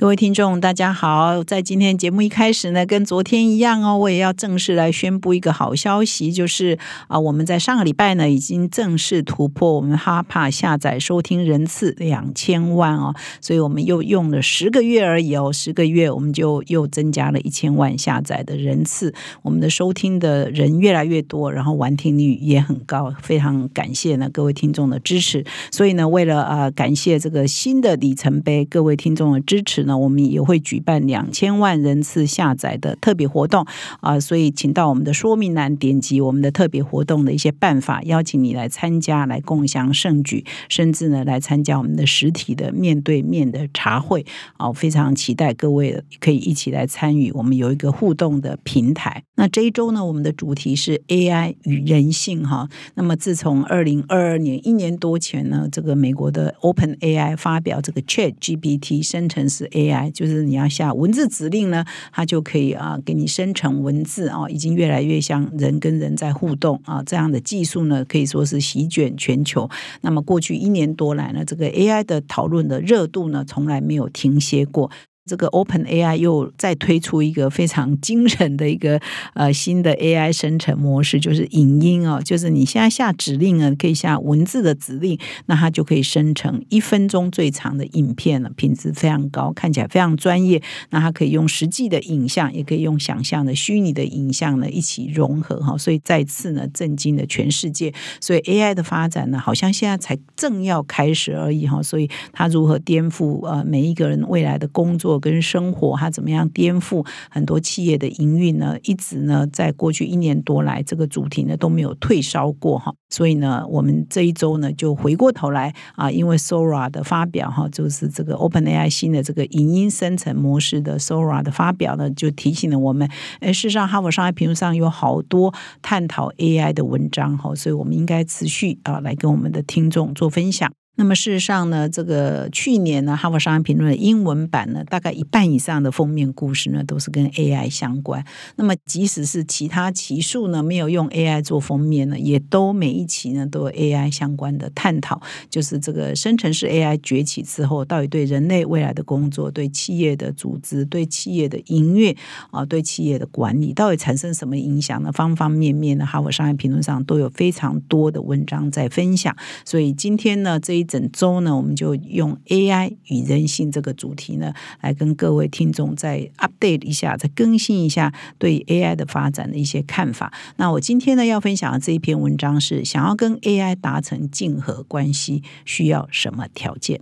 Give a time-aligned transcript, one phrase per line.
[0.00, 1.44] 各位听众，大家好！
[1.44, 25.44] 在今天节目一开始呢，跟昨天一样哦，我也要正式来宣布一个好消息，就是啊，我们在上个礼拜呢，已经正式突破我们哈帕下载收听人次两千万哦，所以我们又用了十个月而已哦，十个月我们就又增加了一千万下载的人次，我们的收听的人越来越多，然后完听率也很高，非常感谢呢各位听众的支持。
[25.70, 29.86] 所以呢，为了啊感谢这个新的里程碑，各位听众的支持。
[29.90, 33.66] 那我们也会举办两千万人次下载的特别活动
[33.98, 44.24] 啊，所以请到我们的说明栏点击我们的特别活动的一些办法，邀请你来参加，来共享盛举，甚至呢来参加我们的实体的面对面的茶会
[44.58, 49.24] 啊，非常期待各位可以一起来参与，我们有一个互动的平台。
[49.34, 52.68] 那这一周呢，我们的主题是 AI 与人性哈。
[52.94, 69.68] 那么自从二零二二年一年多前呢，这个美国的 Open AI 发表这个 Chat GPT 生成式 AI，AI 就是你要下文字指令呢，它就可以啊给你生成文字啊，已经越来越像人跟人在互动啊，这样的技术呢可以说是席卷全球。
[70.02, 74.90] 那么过去一年多来呢，这个 AI 的讨论的热度呢，从来没有停歇过。
[75.30, 79.00] 这个 Open AI 又再推出一个非常惊人的一个
[79.34, 85.16] 呃新的 AI 生成模式，就是影音哦，就是你现在下指令呢，可以下文字的指令，
[85.46, 90.60] 那它就可以生成一分钟最长的影片了，品质非常高，看起来非常专业。
[90.90, 97.94] 那它可以用实际的影像，也可以用想象的虚拟的影像呢一起融合哈，所以再次呢震惊了全世界。
[98.20, 105.19] 所以 AI 的发展呢，好像现在才正要开始而已哈，所以它如何颠覆呃每一个人未来的工作？
[105.20, 108.76] 跟生活，它怎么样颠覆很多企业的营运呢？
[108.82, 112.92] 一直呢，在过去一年多来，这个主题呢都没有退烧过哈。
[113.10, 123.08] 所以呢，我们这一周呢就回过头来啊，因为 Sora 的发表哈，就是这个 OpenAI 新的这个影音生成模式的 Sora 的发表呢，就提醒了我们，
[123.40, 130.70] 哎，事实上哈佛商业评论上有好多探讨 AI 的文章哈，所以我们应该持续啊来跟我们的听众做分享。
[131.00, 138.22] 那么事实上呢，这个去年呢，《哈佛商业评论》的英文版呢，大概一半以上的封面故事呢，都是跟 AI 相关。
[138.56, 145.22] 那么即使是其他期数呢，没有用 AI 做封面呢，也都每一期呢都有 AI 相关的探讨。
[145.48, 152.14] 就是这个生成式 AI 崛起之后，到底对人类未来的工作、对企业的组织、对企业的营运
[152.50, 155.10] 啊、对企业的管理，到底产生什么影响呢？
[155.10, 159.34] 方方面面呢，《哈佛商业评论》上都有非常多的文章在分享。
[159.64, 170.32] 所以今天呢，这一整周呢，我们就用 AI 与人性这个主题呢，来跟各位听众再 update 一下，再更新一下对 AI 的发展的一些看法。
[170.56, 177.00] 那我今天呢要分享的这一篇文章是：想要跟 AI 达成竞合关系，需要什么条件？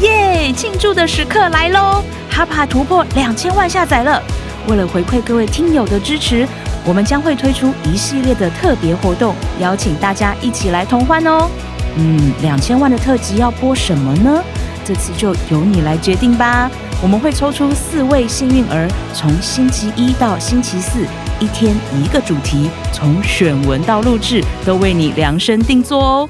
[0.00, 0.50] 耶！
[0.56, 2.02] 庆祝的时刻来喽！
[2.30, 4.22] 哈帕突破两千万下载了。
[4.68, 6.46] 为了回馈各位听友的支持，
[6.86, 11.48] 我们将会推出一系列的特别活动，邀请大家一起来同欢哦。
[11.96, 14.42] 嗯，两千万的特辑要播什么呢？
[14.84, 16.70] 这次就由你来决定吧。
[17.02, 21.06] 我们会抽出四位幸运儿，从星期一到星期四，
[21.40, 26.28] 一天一个主题，从选文到录制都为你量身定做哦。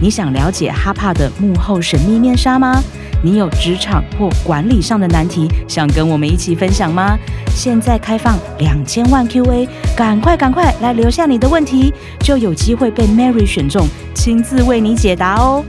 [0.00, 2.82] 你想了解哈帕的幕后神秘面纱吗？
[3.24, 7.16] 你有职场或管理上的难题，想跟我们一起分享吗？
[7.56, 11.90] 现在开放两千万 Q&A，赶快赶快来留下你的问题，
[12.20, 15.64] 就有机会被 Mary 选中，亲自为你解答哦。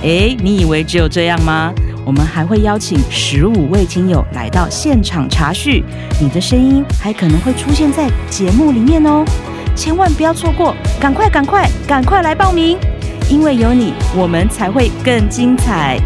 [0.00, 1.74] 诶，你以为只有这样吗？
[2.06, 5.84] 我们还会邀请十五位听友来到现场查叙，
[6.18, 9.26] 你的声音还可能会出现在节目里面哦。
[9.76, 12.78] 千万不要错过，赶快赶快赶快来报名，
[13.28, 16.00] 因为有你，我们才会更精彩。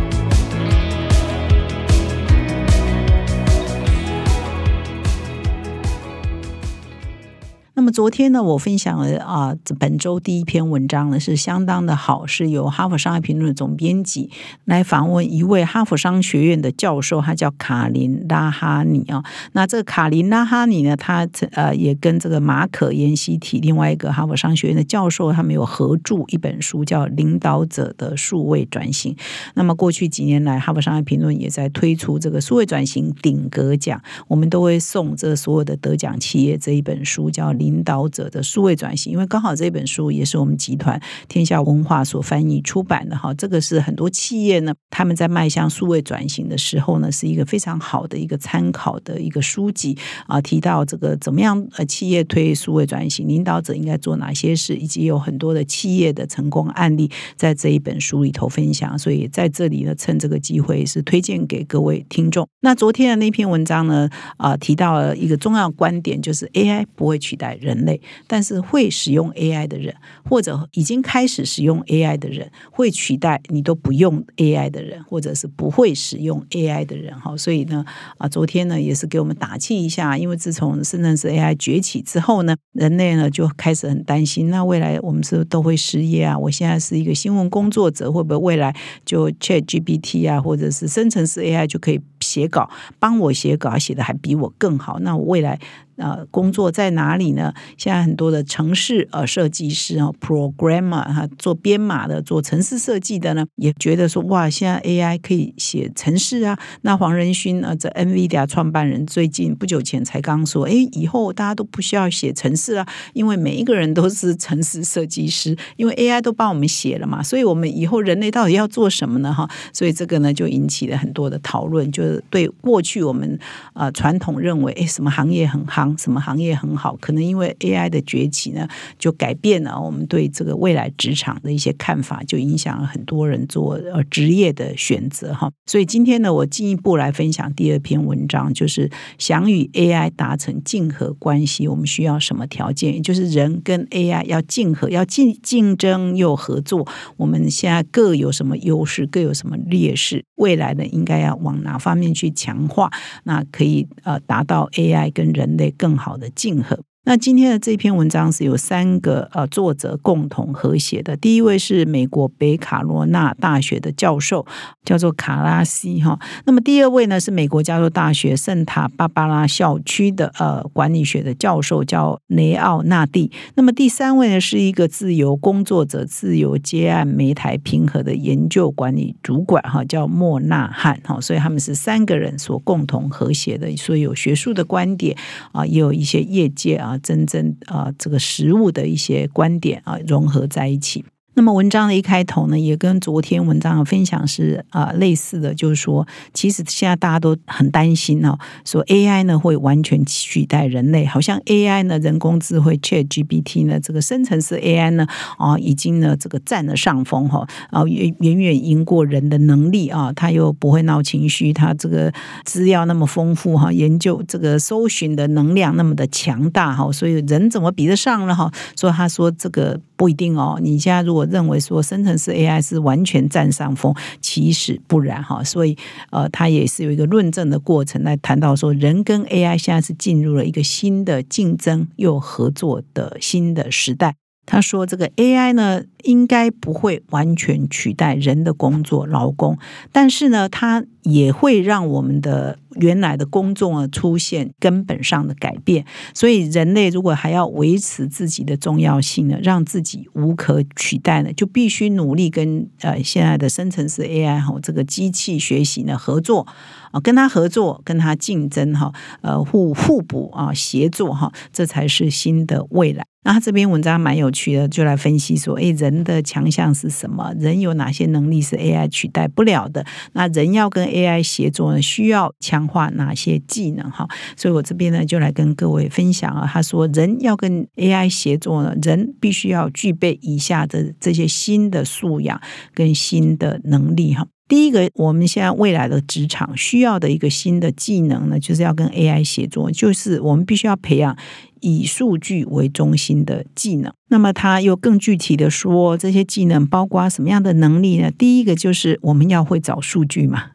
[7.92, 14.30] 昨天呢，我分享了啊，本周第一篇文章呢是相当的好，是由哈佛商业评论的总编辑
[14.64, 19.22] 来访问一位哈佛商学院的教授，他叫卡林拉哈尼啊。
[19.52, 29.14] 那这个卡林拉哈尼呢，他呃也跟这个马可延希提另外一个哈佛商学院的教授，他们有合著一本书，叫《领导者的数位转型》。
[29.54, 37.80] 那么过去几年来，哈佛商业评论也在推出这个数位转型顶格奖，我们都会送这所有的得奖企业这一本书，叫《领》。
[37.82, 49.96] 导者的数位转型，因为刚好这本书也是我们集团天下文化所翻译出版的哈，这个是很多企业呢他们在迈向数位转型的时候呢，是一个非常好的一个参考的一个书籍
[50.26, 62.46] 啊，提到这个怎么样呃企业推数位转型，领导者应该做哪些事，以及有很多的企业的成功案例在这一本书里头分享，所以在这里呢，趁这个机会是推荐给各位听众。
[62.60, 77.18] 那昨天的那篇文章呢，啊提到了一个重要观点，就是 AI 不会取代人人类，但是会使用 AI 的人，或者已经开始使用 AI 的人，会取代你都不用 AI 的人，或者是不会使用 AI 的人。
[77.18, 77.84] 哈，所以呢，
[78.18, 86.38] 啊，昨天呢也是给我们打气一下，因为自从生成式 AI 崛起之后呢，人类呢就开始很担心，那未来我们是都会失业啊？
[86.38, 88.74] 我现在是一个新闻工作者，会不会未来
[89.04, 92.00] 就 ChatGPT 啊，或者是生成式 AI 就可以
[92.32, 94.98] 写稿，帮我写稿，写的还比我更好？
[95.00, 95.58] 那我未来？
[95.96, 97.52] 呃，工作在哪里呢？
[97.76, 106.58] 现在很多的城市呃设计师啊，programmer 哈，做编码的，做城市设计的呢，也觉得说哇，现在 AI 可以写城市啊。
[106.80, 117.22] 那黄仁勋啊，这 NVIDIA 创办人最近不久前才刚说，哎，以后大家都不需要写城市了，因为每一个人都是城市设计师，因为 AI 都帮我们写了嘛。
[117.22, 119.32] 所以我们以后人类到底要做什么呢？
[119.32, 123.38] 哈，所以这个呢就引起了很多的讨论，就是对过去我们
[123.74, 125.94] 呃传统认为，哎，什么行业很好。
[125.98, 126.96] 什么行业很好？
[126.96, 135.50] 可能因为 AI 的崛起呢，就改变了我们对这个未来职场的一些看法，就影响了很多人做呃职业的选择哈。
[135.66, 142.94] 所以今天呢，我进一步来分享第二篇文章，就是想与 AI 达成竞合关系，我们需要什么条件？
[142.94, 146.86] 也就是人跟 AI 要竞合，要竞竞争又合作。
[147.16, 150.24] 我们现在各有什么优势，各有什么劣势？
[150.36, 152.90] 未来呢，应该要往哪方面去强化？
[153.24, 155.72] 那可以呃达到 AI 跟人类。
[155.72, 156.78] 更好的竞合。
[157.04, 161.16] 那今天的这篇文章是有三个呃作者共同合写的。
[161.16, 164.46] 第一位是美国北卡罗纳大学的教授，
[164.84, 166.16] 叫做卡拉西哈。
[166.44, 173.32] 那么第二位呢是美国加州大学圣塔芭芭拉校区的呃管理学的教授，叫雷奥纳蒂。
[173.56, 181.20] 那么第三位呢是一个自由工作者、自由接案媒台平和的研究管理主管哈，叫莫纳汉哈。
[181.20, 185.16] 所以他们是三个人所共同合写的，所以有学术的观点
[185.50, 186.91] 啊，也有一些业界啊。
[186.98, 191.04] 真正啊，这个实物的一些观点啊，融合在一起。
[191.34, 205.06] 那么文章的一开头呢，也跟昨天文章的分享是啊类似的，就是说，其实现在大家都很担心哦，说 AI 呢会完全取代人类，好像 AI 呢人工智慧 ChatGPT 呢这个生成式 AI 呢
[205.38, 212.12] 啊已经呢这个占了上风哈，啊远远远赢过人的能力啊，他又不会闹情绪，他这个
[212.44, 218.52] 资料那么丰富哈，研究这个搜寻的能量那么的强大哈，所以人怎么比得上了哈？
[218.76, 225.76] 所以他说这个不一定哦，你现在如果认为说生成式 AI 是完全占上风，其实不然哈，所以
[226.10, 234.21] 呃，他也是有一个论证的过程来谈到说，人跟 AI 现在是进入了一个新的竞争又合作的新的时代。
[234.44, 239.56] 他说：“这个 AI 呢，应该不会完全取代人的工作劳工，
[239.92, 245.84] 但是呢，它也会让我们的原来的工作啊出现根本上的改变。
[246.12, 256.46] 所以，人类如果还要维持自己的重要性呢，让自己无可取代呢，就必须努力跟呃现在的生成式 AI 哈这个机器学习呢合作
[256.90, 267.32] 啊，跟他合作，跟他竞争哈，呃互互补啊，协作哈，这才是新的未来。”那他这篇文章蛮有趣的，就来分析说，诶，人的强项是什么？
[267.38, 269.86] 人有哪些能力是 AI 取代不了的？
[270.14, 273.88] 那人要跟 AI 协作呢，需要强化哪些技能？
[273.90, 276.50] 哈，所以我这边呢，就来跟各位分享啊。
[276.52, 282.40] 他说，人要跟 AI 协作呢，人必须要具备以下的这些新的素养
[282.74, 284.26] 跟新的能力，哈。
[284.48, 291.16] 第一个，我们现在未来的职场需要的一个新的技能呢，就是要跟 AI 协作，就是我们必须要培养
[291.62, 293.90] 以数据为中心的技能。
[294.08, 298.10] 那么他又更具体的说，这些技能包括什么样的能力呢？
[298.10, 300.50] 第一个就是我们要会找数据嘛，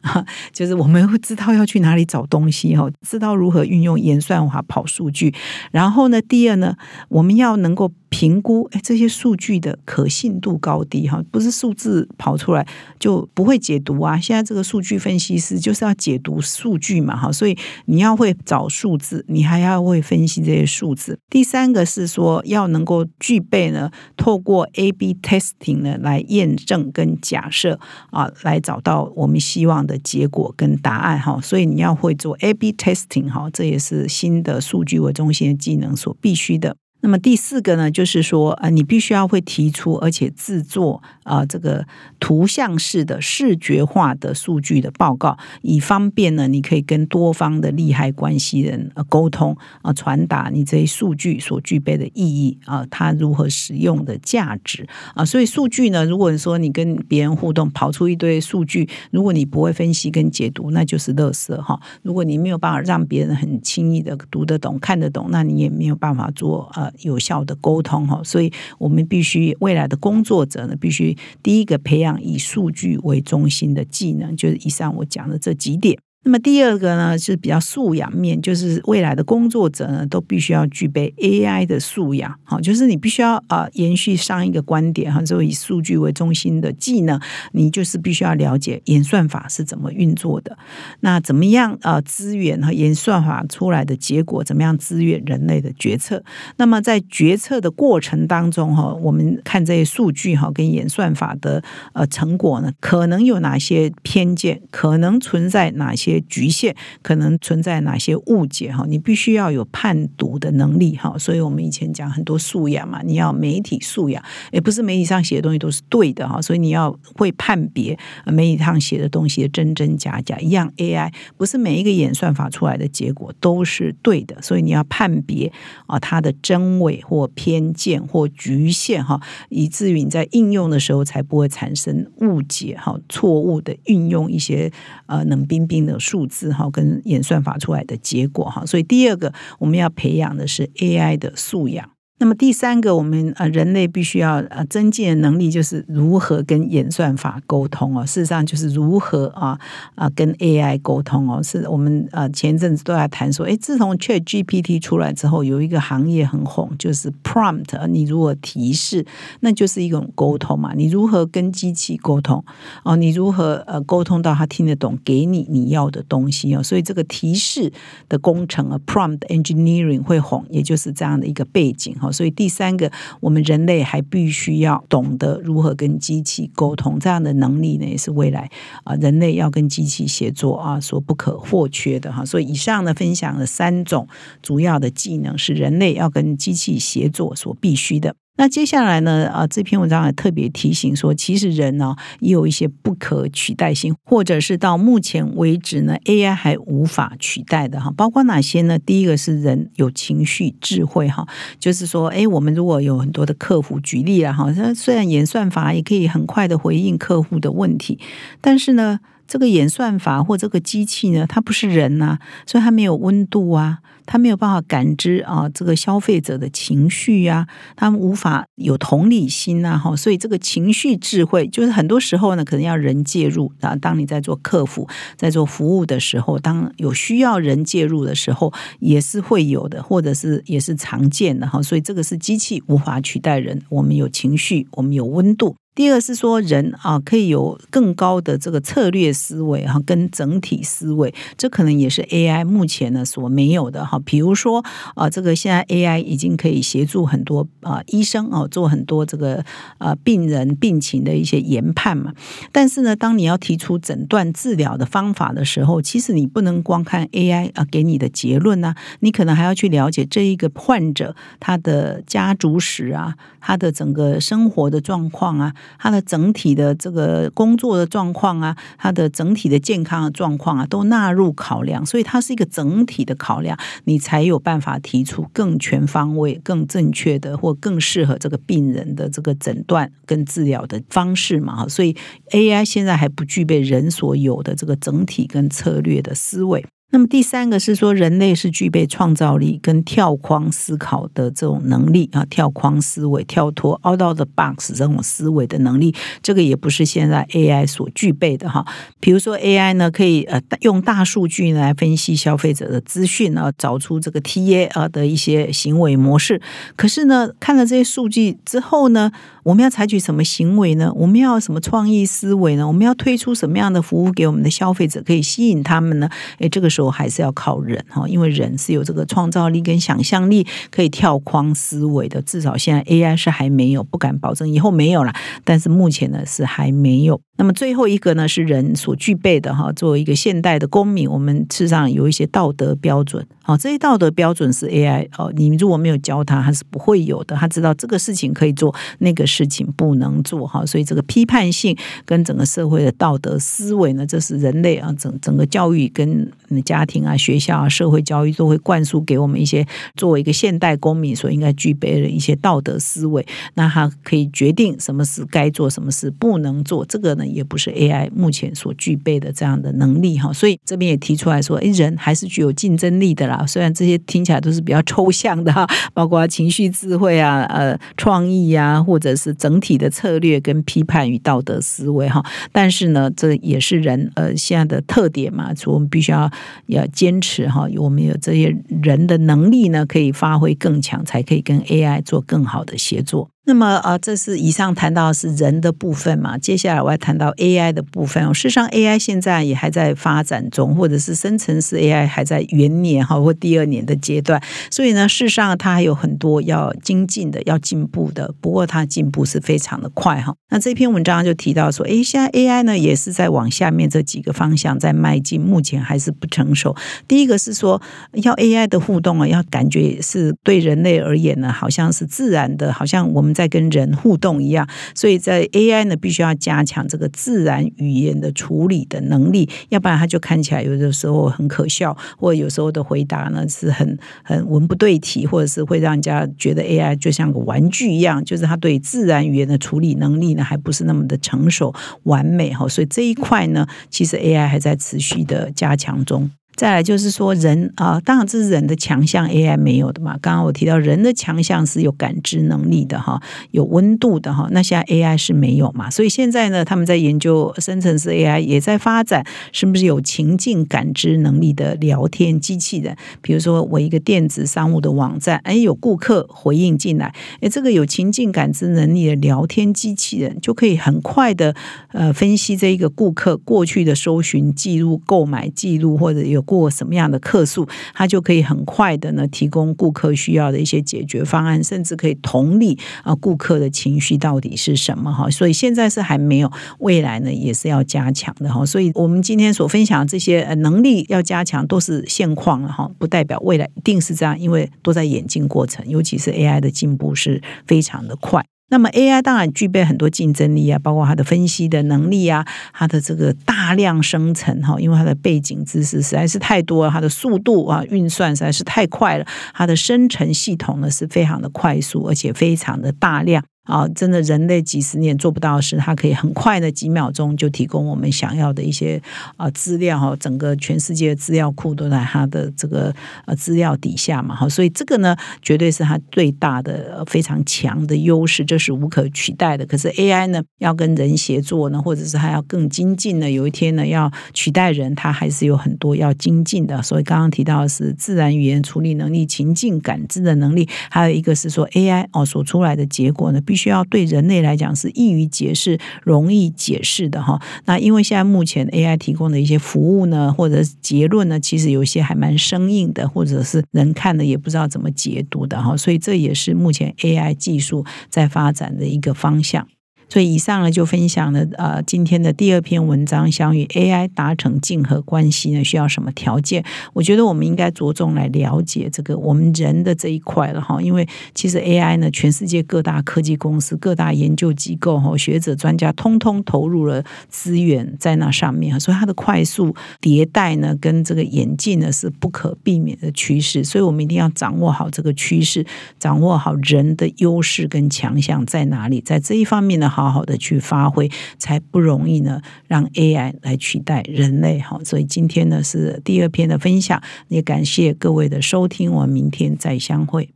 [0.52, 5.34] 就是我们会知道要去哪里找东西哈，知道如何运用演算法跑数据。
[5.72, 6.76] 然后呢，第二呢，
[7.08, 12.64] 我们要能够评估哎这些数据的可信度高低哈，不是数字跑出来
[13.00, 14.20] 就不会解读啊。
[14.20, 20.94] 现在这个数据分析师就是要解读数据嘛哈，所以你要会找数字，你还要会分析这些数
[21.30, 27.78] 第三个是说要能够具备呢，透过 A/B testing 呢来验证跟假设
[28.10, 31.40] 啊，来找到我们希望的结果跟答案哈。
[31.40, 36.76] 所以你要会做 A/B testing 哈，这也是新的数据为中心的技能所必须的。
[37.00, 41.86] 那么第四个呢，就是说，呃，你必须要会提出，而且制作啊，这个
[42.18, 55.24] 图像式的视觉化的数据的报告，以方便呢，你可以跟多方的利害关系人呃沟通啊，传达你这些数据所具备的意义啊，它如何使用的价值啊。
[55.24, 61.80] 所以数据呢，如果说你跟别人互动，跑出一堆数据，如果你不会分析跟解读，那就是垃圾哈。
[62.02, 66.87] 如果你没有办法让别人很轻易的读得懂、看得懂，那你也没有办法做呃。
[67.00, 75.98] 有效的沟通哈，所以我们必须未来的工作者呢，必须第一个培养以数据为中心的技能，就是以上我讲的这几点。
[76.24, 87.18] 那么第二个呢是比较素养面，就是未来的工作者呢都必须要具备 AI 的素养，好，就是你必须要啊延续上一个观点哈，就以数据为中心的技能，
[87.52, 90.58] 你就是必须要了解演算法是怎么运作的，
[91.00, 96.22] 那怎么样啊资源和演算法出来的结果怎么样支援人类的决策？
[96.56, 101.62] 那么在决策的过程当中哈，我们看这些数据哈跟演算法的
[101.94, 106.07] 呃成果呢，可能有哪些偏见，可能存在哪些？
[106.08, 108.84] 些局限可能存在哪些误解哈？
[108.88, 111.16] 你必须要有判读的能力哈。
[111.18, 116.40] 所以我们以前讲很多素养嘛，你要媒体素养，也不是媒体上写的东西都是对的哈。
[116.40, 120.38] 所以你要会判别媒体上写的东西的真真假假。
[120.38, 125.52] 一样 AI 不是每一个演算法出来的结果都是对的，所以你要判别
[125.86, 134.72] 啊它的真伪或偏见或局限哈，以至于你在应用的时候才不会产生误解哈，错误的运用一些
[135.06, 135.97] 呃冷冰冰的。
[135.98, 141.90] 数字哈跟演算法出来的结果哈，所以第二个我们要培养的是 AI 的素养。
[142.20, 148.04] 那么第三个，我们呃人类必须要呃增进的能力，就是如何跟演算法沟通哦。
[148.04, 149.58] 事实上，就是如何啊
[149.94, 151.40] 啊跟 AI 沟通哦。
[151.40, 157.86] 是我们呃前一阵子都在谈说，哎，自从 Chat GPT 出来之后，有一个行业很红，就是 Prompt。
[157.86, 159.06] 你如果提示，
[159.40, 160.72] 那就是一种沟通嘛。
[160.74, 162.44] 你如何跟机器沟通
[162.82, 162.96] 哦？
[162.96, 166.62] 你如何呃沟通到他听得懂，给你你要的东西哦？
[166.62, 167.72] 所以这个提示
[168.08, 172.07] 的工程啊，Prompt Engineering 会红，也就是这样的一个背景哈。
[172.10, 178.50] 所以第三个，我们人类还必须要懂得如何跟机器沟通，这样的能力呢，也是未来
[178.84, 182.24] 啊人类要跟机器协作啊所不可或缺的哈。
[182.24, 184.06] 所以以上呢分享了三种
[184.42, 188.14] 主要的技能，是人类要跟机器协作所必须的。
[188.38, 189.28] 那接下来呢？
[189.34, 197.90] 啊，这篇文章还特别提醒说，其实人呢也有一些不可取代性，或者是到目前为止呢，AI 还无法取代的哈。
[197.96, 198.78] 包括哪些呢？
[198.78, 201.26] 第一个是人有情绪智慧哈，
[201.58, 207.98] 就是说，哎，我们如果有很多的客户，举例了哈，虽然演算法也可以很快的回应客户的问题，
[208.40, 209.00] 但是呢。
[209.28, 223.76] 这个演算法或这个机器呢，它不是人呐，所以它没有温度啊，它没有办法感知啊这个消费者的情绪呀，它无法有同理心呐，哈，所以这个情绪智慧就是很多时候呢，可能要人介入啊。
[223.76, 231.62] 当你在做客服、在做服务的时候，当有需要人介入的时候，也是会有的，或者是也是常见的哈。
[231.62, 235.54] 所以这个是机器无法取代人，我们有情绪，我们有温度。
[235.78, 243.96] 第二是说人啊，可以有更高的这个策略思维哈，跟整体思维，这可能也是 AI 目前呢所没有的哈。
[244.04, 244.64] 比如说
[244.96, 249.44] 啊，这个现在 AI 已经可以协助很多啊医生哦，做很多这个
[249.78, 252.12] 啊病人病情的一些研判嘛。
[252.50, 265.54] 但是呢，当你要提出诊断治疗的方法的时候，其实你不能光看 AI 啊给你的结论呢，你可能还要去了解这一个患者他的家族史啊，他的整个生活的状况啊。
[265.78, 281.68] 他的整体的这个工作的状况啊，他的整体的健康的状况啊，都纳入考量，所以它是一个整体的考量，你才有办法提出更全方位、更正确的或更适合这个病人的这个诊断跟治疗的方式嘛。
[281.68, 281.96] 所以
[282.30, 286.64] AI 现在还不具备人所有的这个整体跟策略的思维。
[286.90, 298.64] 那么第三个是说，人类是具备创造力跟跳框思考的这种能力啊，跳框思维、跳脱 out of the box 这种思维的能力，这个也不是现在 AI 所具备的哈。
[299.00, 306.40] 比如说 AI 呢，可以呃用大数据来分析消费者的资讯啊，找出这个 TA 啊的一些行为模式。
[306.74, 309.12] 可是呢，看了这些数据之后呢？
[309.48, 310.92] 我们要采取什么行为呢？
[310.94, 312.68] 我们要什么创意思维呢？
[312.68, 316.10] 我们要推出什么样的服务给我们的消费者，可以吸引他们呢？
[316.36, 322.20] 诶，这个时候还是要靠人哈，因为人是有这个创造力跟想象力，可以跳框思维的。
[322.20, 325.14] 至少现在 AI 是还没有，不敢保证以后没有了，
[325.44, 327.18] 但是目前呢是还没有。
[327.38, 329.72] 那么最后一个呢，是人所具备的哈。
[329.72, 333.24] 作为一个现代的公民，我们事实上有一些道德标准。
[333.44, 337.36] 好，这些道德标准是 AI 哦，你如果没有教他，他是不会有的。
[337.36, 340.66] 他知道这个事情可以做，那个事情不能做哈。
[340.66, 346.28] 所以这个批判性跟整个社会的道德思维呢，这是人类啊整整个教育跟
[346.64, 349.64] 家庭啊、学校啊、社会教育都会灌输给我们一些
[349.96, 353.24] 作为一个现代公民所应该具备的一些道德思维。
[353.54, 356.84] 那他可以决定什么事该做，什么事不能做。
[356.84, 357.26] 这个呢？
[357.28, 363.44] 也不是 AI 目前所具备的这样的能力哈，所以这边也提出来说，诶，人还是具有竞争力的啦。
[363.46, 376.30] 虽然这些听起来都是比较抽象的哈，包括情绪智慧啊、呃、创意啊，或者是整体的策略跟批判与道德思维哈，但是呢，这也是人呃现在的特点嘛，所以我们必须要
[376.66, 383.28] 要坚持哈，我们有这些人的能力呢，可以发挥更强，才可以跟 AI 做更好的协作。
[383.48, 386.36] 那么啊，这是以上谈到的是人的部分嘛？
[386.36, 388.22] 接下来我要谈到 AI 的部分。
[388.34, 394.38] 事实上，AI 现在也还在发展中，或者是生成式 AI 还在元年哈或第二年的阶段。
[394.70, 398.34] 所以呢，事实上它还有很多要精进的、要进步的。
[398.42, 400.34] 不过它进步是非常的快哈。
[400.50, 406.76] 那这篇文章就提到说，哎，现在 AI 呢也是在往下面这几个方向在迈进，目前还是不成熟。
[407.06, 407.80] 第一个是说，
[408.12, 413.34] 要 AI 的互动啊，要感觉是对人类而言呢，好像是自然的，好像我们。
[413.38, 436.28] 在跟人互动一样，所以在 AI 呢，必须要加强这个自然语言的处理的能力，要不然它就看起来有的时候很可笑，或有时候的回答呢是很很文不对题，或者是会让人家觉得 AI 就像个玩具一样，就是它对自然语言的处理能力呢还不是那么的成熟完美哈，所以这一块呢，其实 AI 还在持续的加强中。
[436.58, 440.18] 再来就是说人啊，当然这是人的强项，AI 没有的嘛。
[440.20, 443.22] 刚刚我提到人的强项是有感知能力的哈，
[443.52, 444.48] 有温度的哈。
[444.50, 445.88] 那现在 AI 是没有嘛？
[445.88, 452.96] 所以现在呢，他们在研究生成式 AI 也在发展，是不是有情境感知能力的聊天机器人？
[453.22, 461.54] 比如说我一个电子商务的网站，哎，有顾客回应进来，哎，这个有情境感知能力的聊天机器人就可以很快的
[461.92, 466.44] 呃分析这一个顾客过去的搜寻记录、购买记录或者有。
[466.48, 475.28] 过什么样的客诉，它就可以很快的呢提供顾客需要的一些解决方案，甚至可以同理啊顾客的情绪到底是什么哈。
[475.28, 478.64] 所以现在是还没有，未来呢也是要加强的哈。
[478.64, 488.42] 所以我们今天所分享的这些能力要加强，都是现况了哈，不代表未来一定是这样，因为都在演进过程，尤其是 AI 的进步是非常的快。
[488.70, 503.42] 那么 AI 当然具备很多竞争力啊，包括它的分析的能力啊，它的这个大量生成哈，因为它的背景知识实在是太多了，它的速度啊运算实在是太快了，它的生成系统呢是非常的快速，而且非常的大量。
[503.68, 509.00] 啊，真的，人类几十年做不到的事，它可以很快的几秒钟就提供我们想要的一些
[509.36, 510.16] 啊资料哈。
[510.18, 512.92] 整个全世界的资料库都在它的这个
[513.26, 519.66] 呃资料底下嘛哈，所以这个呢，绝对是它最大的非常强的优势，这是无可取代的。
[519.66, 526.82] 可是 AI 呢，要跟人协作呢，或者是它要更精进呢，有一天呢要取代人，它还是有很多要精进的。
[526.82, 537.42] 所以刚刚提到的是自然语言处理能力、情境感知的能力，还有一个是说 AI 哦所出来的结果呢，必需要对人类来讲是易于解释、容易解释的哈。
[537.66, 545.76] 那因为现在目前 AI 提供的一些服务呢，或者结论呢，其实有些还蛮生硬的，或者是人看的也不知道怎么解读的哈。
[545.76, 549.66] 所以这也是目前 AI 技术在发展的一个方向。
[550.08, 556.64] 所以以上呢就分享了呃今天的第二篇文章，想与 AI 达成竞合关系呢需要什么条件？
[556.94, 575.66] 我觉得我们应该着重来了解这个我们人的这一块了哈，因为其实 AI 呢，全世界各大科技公司、各大研究机构哈、学者专家通通投入了资源在那上面，所以它的快速迭代呢跟这个演进呢是不可避免的趋势，所以我们一定要掌握好这个趋势，
[575.98, 579.92] 掌握好人的优势跟强项在哪里，在这一方面呢。
[579.98, 584.78] 好好的去发挥，才不容易呢，让 AI 来取代人类哈。
[584.84, 590.28] 所以今天呢是第二篇的分享，也感谢各位的收听，我们明天再相会。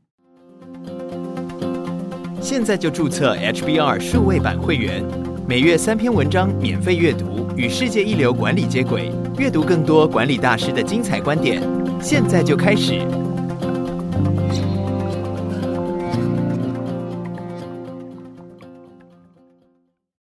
[2.41, 5.05] 现在就注册 HBR 数位版会员，
[5.47, 11.63] 每月三篇文章免费阅读，与世界一流管理接轨，阅读更多管理大师的精彩观点。
[12.01, 13.01] 现在就开始。